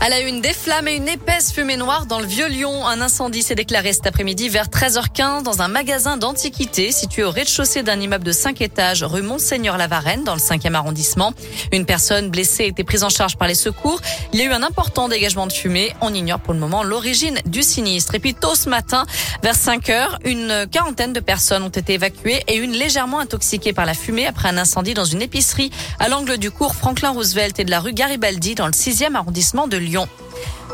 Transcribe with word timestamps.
À 0.00 0.08
la 0.10 0.20
une, 0.20 0.40
des 0.40 0.52
flammes 0.52 0.86
et 0.86 0.94
une 0.94 1.08
épaisse 1.08 1.52
fumée 1.52 1.76
noire 1.76 2.06
dans 2.06 2.20
le 2.20 2.26
Vieux-Lyon. 2.26 2.86
Un 2.86 3.00
incendie 3.00 3.42
s'est 3.42 3.56
déclaré 3.56 3.92
cet 3.92 4.06
après-midi 4.06 4.48
vers 4.48 4.68
13h15 4.68 5.42
dans 5.42 5.60
un 5.60 5.66
magasin 5.66 6.16
d'antiquités 6.16 6.92
situé 6.92 7.24
au 7.24 7.32
rez-de-chaussée 7.32 7.82
d'un 7.82 7.98
immeuble 7.98 8.22
de 8.22 8.30
5 8.30 8.60
étages 8.60 9.02
rue 9.02 9.22
Monseigneur-Lavarenne 9.22 10.22
dans 10.22 10.34
le 10.34 10.40
5e 10.40 10.74
arrondissement. 10.74 11.32
Une 11.72 11.84
personne 11.84 12.30
blessée 12.30 12.62
a 12.62 12.66
été 12.68 12.84
prise 12.84 13.02
en 13.02 13.08
charge 13.08 13.36
par 13.36 13.48
les 13.48 13.56
secours. 13.56 14.00
Il 14.32 14.38
y 14.38 14.42
a 14.42 14.46
eu 14.46 14.52
un 14.52 14.62
important 14.62 15.08
dégagement 15.08 15.48
de 15.48 15.52
fumée. 15.52 15.92
On 16.00 16.14
ignore 16.14 16.38
pour 16.38 16.54
le 16.54 16.60
moment 16.60 16.84
l'origine 16.84 17.40
du 17.44 17.64
sinistre. 17.64 18.14
Et 18.14 18.20
puis 18.20 18.34
tôt 18.34 18.54
ce 18.54 18.68
matin, 18.68 19.04
vers 19.42 19.56
5 19.56 19.90
heures, 19.90 20.20
une 20.24 20.68
quarantaine 20.70 21.12
de 21.12 21.20
personnes 21.20 21.64
ont 21.64 21.70
été 21.70 21.94
évacuées 21.94 22.44
et 22.46 22.54
une 22.54 22.72
légèrement 22.72 23.18
intoxiquée 23.18 23.72
par 23.72 23.84
la 23.84 23.94
fumée 23.94 24.28
après 24.28 24.48
un 24.48 24.58
incendie 24.58 24.94
dans 24.94 25.04
une 25.04 25.22
épicerie 25.22 25.72
à 25.98 26.08
l'angle 26.08 26.38
du 26.38 26.52
cours 26.52 26.76
Franklin 26.76 27.10
Roosevelt 27.10 27.58
et 27.58 27.64
de 27.64 27.70
la 27.72 27.80
rue 27.80 27.92
Garibaldi 27.92 28.54
dans 28.54 28.66
le 28.66 28.72
6e 28.72 29.16
arrondissement 29.16 29.66
de 29.66 29.76
Lyon. 29.76 29.87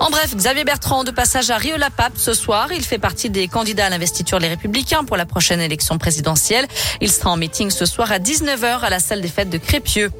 En 0.00 0.10
bref, 0.10 0.34
Xavier 0.34 0.64
Bertrand 0.64 1.04
de 1.04 1.12
passage 1.12 1.50
à 1.50 1.56
Rio-la-Pape 1.56 2.14
ce 2.16 2.34
soir. 2.34 2.73
Il 2.73 2.82
fait 2.82 2.98
partie 2.98 3.30
des 3.30 3.46
candidats 3.46 3.87
à 3.87 3.90
l'investiture 3.90 4.40
Les 4.40 4.48
Républicains 4.48 5.04
pour 5.04 5.16
la 5.16 5.24
prochaine 5.24 5.60
élection 5.60 5.98
présidentielle. 5.98 6.66
Il 7.00 7.12
sera 7.12 7.30
en 7.30 7.37
meeting 7.37 7.70
ce 7.70 7.87
soir 7.87 8.10
à 8.10 8.18
19h 8.18 8.80
à 8.80 8.90
la 8.90 8.98
salle 8.98 9.20
des 9.20 9.28
fêtes 9.28 9.50
de 9.50 9.59
Crépieux. 9.59 10.10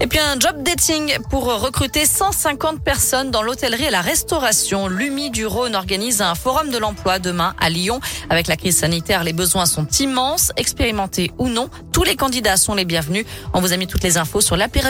Et 0.00 0.06
puis 0.06 0.18
un 0.18 0.40
job 0.40 0.62
dating 0.62 1.18
pour 1.30 1.44
recruter 1.44 2.06
150 2.06 2.82
personnes 2.82 3.30
dans 3.30 3.42
l'hôtellerie 3.42 3.84
et 3.84 3.90
la 3.90 4.00
restauration. 4.00 4.88
L'UMI 4.88 5.30
du 5.30 5.44
Rhône 5.44 5.76
organise 5.76 6.22
un 6.22 6.34
forum 6.34 6.70
de 6.70 6.78
l'emploi 6.78 7.18
demain 7.18 7.54
à 7.60 7.68
Lyon. 7.68 8.00
Avec 8.30 8.46
la 8.46 8.56
crise 8.56 8.78
sanitaire, 8.78 9.24
les 9.24 9.34
besoins 9.34 9.66
sont 9.66 9.86
immenses, 10.00 10.52
expérimentés 10.56 11.30
ou 11.38 11.48
non. 11.48 11.68
Tous 11.92 12.02
les 12.02 12.16
candidats 12.16 12.56
sont 12.56 12.74
les 12.74 12.86
bienvenus. 12.86 13.26
On 13.52 13.60
vous 13.60 13.74
a 13.74 13.76
mis 13.76 13.86
toutes 13.86 14.04
les 14.04 14.16
infos 14.16 14.40
sur 14.40 14.56
l'appli 14.56 14.80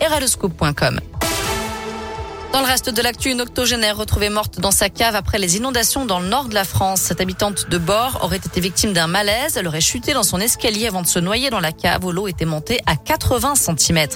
et 0.00 0.06
radescoop.com. 0.06 1.00
Dans 2.52 2.60
le 2.60 2.66
reste 2.66 2.90
de 2.90 3.00
l'actu, 3.00 3.30
une 3.30 3.40
octogénaire 3.40 3.96
retrouvée 3.96 4.28
morte 4.28 4.60
dans 4.60 4.70
sa 4.70 4.90
cave 4.90 5.16
après 5.16 5.38
les 5.38 5.56
inondations 5.56 6.04
dans 6.04 6.20
le 6.20 6.26
nord 6.28 6.44
de 6.44 6.54
la 6.54 6.64
France. 6.64 7.00
Cette 7.00 7.22
habitante 7.22 7.70
de 7.70 7.78
bord 7.78 8.20
aurait 8.22 8.36
été 8.36 8.60
victime 8.60 8.92
d'un 8.92 9.06
malaise. 9.06 9.56
Elle 9.56 9.66
aurait 9.66 9.80
chuté 9.80 10.12
dans 10.12 10.22
son 10.22 10.38
escalier 10.38 10.86
avant 10.86 11.00
de 11.00 11.06
se 11.06 11.18
noyer 11.18 11.48
dans 11.48 11.60
la 11.60 11.72
cave 11.72 12.04
où 12.04 12.12
l'eau 12.12 12.28
était 12.28 12.44
montée 12.44 12.80
à 12.84 12.96
80 12.96 13.54
cm. 13.54 14.06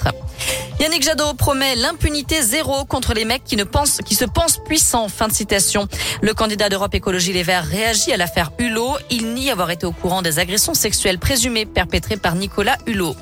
Yannick 0.79 1.01
Jadot 1.01 1.33
promet 1.33 1.75
l'impunité 1.75 2.43
zéro 2.43 2.85
contre 2.85 3.15
les 3.15 3.25
mecs 3.25 3.43
qui 3.43 3.55
ne 3.55 3.63
pensent, 3.63 4.01
qui 4.05 4.13
se 4.13 4.25
pensent 4.25 4.59
puissants. 4.63 5.09
Fin 5.09 5.27
de 5.27 5.33
citation. 5.33 5.87
Le 6.21 6.35
candidat 6.35 6.69
d'Europe 6.69 6.93
Écologie 6.93 7.33
Les 7.33 7.41
Verts 7.41 7.65
réagit 7.65 8.13
à 8.13 8.17
l'affaire 8.17 8.51
Hulot. 8.59 8.97
Il 9.09 9.33
nie 9.33 9.49
avoir 9.49 9.71
été 9.71 9.87
au 9.87 9.91
courant 9.91 10.21
des 10.21 10.37
agressions 10.37 10.75
sexuelles 10.75 11.17
présumées 11.17 11.65
perpétrées 11.65 12.17
par 12.17 12.35
Nicolas 12.35 12.77
Hulot. 12.85 13.15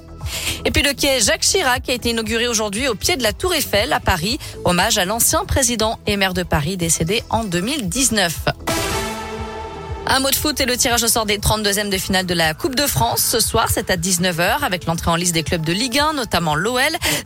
Et 0.66 0.72
puis 0.72 0.82
le 0.82 0.94
quai 0.94 1.22
Jacques 1.22 1.42
Chirac 1.42 1.88
a 1.90 1.94
été 1.94 2.10
inauguré 2.10 2.48
aujourd'hui 2.48 2.88
au 2.88 2.96
pied 2.96 3.16
de 3.18 3.24
la 3.24 3.34
Tour 3.34 3.54
Eiffel 3.54 3.94
à 3.94 4.00
Paris, 4.00 4.40
hommage 4.64 4.98
à 4.98 5.06
l'ancien 5.06 5.46
président 5.46 6.00
et 6.08 6.18
maire 6.18 6.34
de 6.34 6.42
Paris 6.42 6.76
décédé 6.76 7.24
en 7.30 7.44
2019. 7.44 8.48
Un 10.08 10.20
mot 10.20 10.30
de 10.30 10.36
foot 10.36 10.60
et 10.60 10.66
le 10.66 10.78
tirage 10.78 11.04
au 11.04 11.08
sort 11.08 11.26
des 11.26 11.38
32e 11.38 11.90
de 11.90 11.98
finale 11.98 12.26
de 12.26 12.34
la 12.34 12.54
Coupe 12.54 12.76
de 12.76 12.86
France. 12.86 13.22
Ce 13.22 13.40
soir, 13.40 13.70
c'est 13.72 13.90
à 13.90 13.98
19h 13.98 14.64
avec 14.64 14.86
l'entrée 14.86 15.10
en 15.10 15.16
liste 15.16 15.34
des 15.34 15.44
clubs 15.44 15.66
de 15.66 15.74
Ligue 15.74 16.00
1, 16.00 16.14
notamment 16.14 16.56
l'OL. 16.56 16.82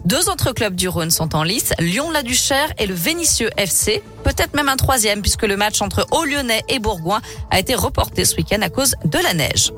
Deux 0.06 0.30
autres 0.30 0.54
clubs 0.54 0.76
du 0.76 0.88
Rhône 0.88 1.12
sont 1.12 1.36
en 1.36 1.44
lice, 1.44 1.74
Lyon-la-Duchère 1.80 2.72
et 2.78 2.88
le 2.88 2.94
Vénitieux 2.94 3.50
FC. 3.58 4.02
Peut-être 4.24 4.54
même 4.54 4.70
un 4.70 4.78
troisième 4.78 5.22
puisque 5.22 5.44
le 5.44 5.58
match 5.58 5.82
entre 5.82 6.06
Haut-Lyonnais 6.12 6.64
et 6.70 6.80
Bourgoin 6.80 7.22
a 7.52 7.60
été 7.60 7.76
reporté 7.76 8.24
ce 8.26 8.36
week-end 8.36 8.62
à 8.62 8.70
cause 8.70 8.96
de 9.06 9.20
la 9.20 9.34
neige. 9.34 9.72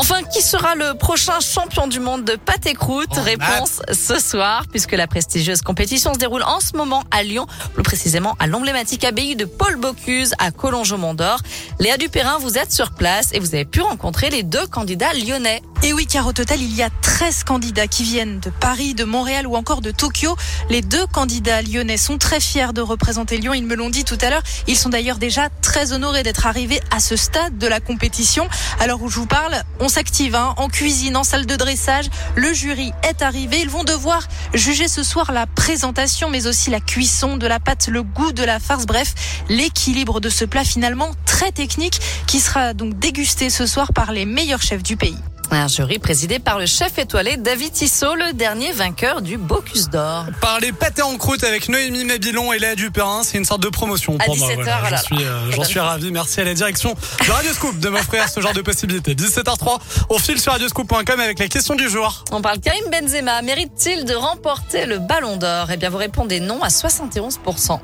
Enfin, 0.00 0.22
qui 0.22 0.42
sera 0.42 0.76
le 0.76 0.94
prochain 0.94 1.40
champion 1.40 1.88
du 1.88 1.98
monde 1.98 2.24
de 2.24 2.36
pâté 2.36 2.72
croûte 2.72 3.08
Oh, 3.16 3.20
Réponse 3.20 3.82
ce 3.92 4.20
soir, 4.20 4.62
puisque 4.70 4.92
la 4.92 5.08
prestigieuse 5.08 5.60
compétition 5.60 6.14
se 6.14 6.18
déroule 6.20 6.44
en 6.44 6.60
ce 6.60 6.76
moment 6.76 7.02
à 7.10 7.24
Lyon, 7.24 7.48
plus 7.74 7.82
précisément 7.82 8.36
à 8.38 8.46
l'emblématique 8.46 9.02
abbaye 9.02 9.34
de 9.34 9.44
Paul 9.44 9.74
Bocuse 9.74 10.34
à 10.38 10.52
Collonges-Mont-d'Or. 10.52 11.40
Léa 11.80 11.96
Dupérin, 11.96 12.38
vous 12.38 12.58
êtes 12.58 12.72
sur 12.72 12.92
place 12.92 13.30
et 13.32 13.40
vous 13.40 13.56
avez 13.56 13.64
pu 13.64 13.80
rencontrer 13.80 14.30
les 14.30 14.44
deux 14.44 14.68
candidats 14.68 15.12
lyonnais. 15.14 15.62
Et 15.82 15.92
oui, 15.92 16.06
car 16.06 16.26
au 16.26 16.32
total, 16.32 16.60
il 16.60 16.74
y 16.74 16.82
a 16.82 16.90
13 17.02 17.44
candidats 17.44 17.86
qui 17.86 18.02
viennent 18.02 18.40
de 18.40 18.50
Paris, 18.50 18.94
de 18.94 19.04
Montréal 19.04 19.46
ou 19.46 19.54
encore 19.54 19.80
de 19.80 19.92
Tokyo. 19.92 20.36
Les 20.70 20.82
deux 20.82 21.06
candidats 21.06 21.62
lyonnais 21.62 21.96
sont 21.96 22.18
très 22.18 22.40
fiers 22.40 22.72
de 22.72 22.80
représenter 22.80 23.38
Lyon. 23.38 23.54
Ils 23.54 23.64
me 23.64 23.76
l'ont 23.76 23.90
dit 23.90 24.04
tout 24.04 24.18
à 24.20 24.30
l'heure. 24.30 24.42
Ils 24.66 24.76
sont 24.76 24.88
d'ailleurs 24.88 25.18
déjà 25.18 25.48
très 25.62 25.92
honorés 25.92 26.24
d'être 26.24 26.46
arrivés 26.46 26.80
à 26.90 26.98
ce 26.98 27.14
stade 27.14 27.58
de 27.58 27.66
la 27.68 27.78
compétition. 27.78 28.48
Alors 28.80 29.02
où 29.02 29.08
je 29.08 29.20
vous 29.20 29.26
parle, 29.26 29.62
on 29.78 29.87
s'active 29.88 30.34
hein, 30.34 30.54
en 30.56 30.68
cuisine, 30.68 31.16
en 31.16 31.24
salle 31.24 31.46
de 31.46 31.56
dressage. 31.56 32.06
Le 32.34 32.52
jury 32.52 32.92
est 33.02 33.22
arrivé. 33.22 33.60
Ils 33.60 33.70
vont 33.70 33.84
devoir 33.84 34.26
juger 34.54 34.88
ce 34.88 35.02
soir 35.02 35.32
la 35.32 35.46
présentation, 35.46 36.30
mais 36.30 36.46
aussi 36.46 36.70
la 36.70 36.80
cuisson 36.80 37.36
de 37.36 37.46
la 37.46 37.60
pâte, 37.60 37.88
le 37.88 38.02
goût 38.02 38.32
de 38.32 38.44
la 38.44 38.60
farce. 38.60 38.86
Bref, 38.86 39.14
l'équilibre 39.48 40.20
de 40.20 40.28
ce 40.28 40.44
plat 40.44 40.64
finalement 40.64 41.10
très 41.26 41.52
technique 41.52 42.00
qui 42.26 42.40
sera 42.40 42.74
donc 42.74 42.98
dégusté 42.98 43.50
ce 43.50 43.66
soir 43.66 43.92
par 43.92 44.12
les 44.12 44.26
meilleurs 44.26 44.62
chefs 44.62 44.82
du 44.82 44.96
pays. 44.96 45.18
Un 45.50 45.66
jury 45.66 45.98
présidé 45.98 46.38
par 46.38 46.58
le 46.58 46.66
chef 46.66 46.98
étoilé 46.98 47.36
David 47.36 47.72
Tissot, 47.72 48.14
le 48.14 48.32
dernier 48.32 48.72
vainqueur 48.72 49.22
du 49.22 49.38
Bocuse 49.38 49.88
d'Or. 49.88 50.26
Par 50.40 50.60
les 50.60 50.72
pâtés 50.72 51.02
en 51.02 51.16
croûte 51.16 51.42
avec 51.42 51.68
Noémie 51.68 52.04
Mabilon 52.04 52.52
et 52.52 52.58
Léa 52.58 52.74
Dupérin, 52.74 53.22
c'est 53.22 53.38
une 53.38 53.44
sorte 53.44 53.62
de 53.62 53.68
promotion 53.68 54.16
À 54.20 54.24
pour 54.24 54.36
moi. 54.36 54.48
17h, 54.48 54.54
Voilà, 54.62 54.78
voilà. 54.80 54.96
J'en 54.96 55.16
suis, 55.16 55.24
euh, 55.24 55.64
suis 55.64 55.80
ravi. 55.80 56.12
Merci 56.12 56.40
à 56.40 56.44
la 56.44 56.54
direction 56.54 56.94
de 56.94 57.30
Radio 57.30 57.52
Scoop 57.52 57.78
de 57.78 57.88
m'offrir 57.88 58.28
ce 58.28 58.40
genre 58.40 58.52
de 58.52 58.60
possibilités. 58.60 59.14
17h03, 59.14 59.78
on 60.10 60.18
file 60.18 60.40
sur 60.40 60.52
radioscoop.com 60.52 61.20
avec 61.20 61.38
la 61.38 61.48
question 61.48 61.74
du 61.74 61.88
jour. 61.88 62.24
On 62.30 62.42
parle 62.42 62.60
Karim 62.60 62.84
Benzema. 62.90 63.40
Mérite-t-il 63.42 64.04
de 64.04 64.14
remporter 64.14 64.86
le 64.86 64.98
ballon 64.98 65.36
d'or? 65.36 65.70
Eh 65.72 65.76
bien, 65.76 65.88
vous 65.90 65.96
répondez 65.98 66.40
non 66.40 66.62
à 66.62 66.68
71%. 66.68 67.80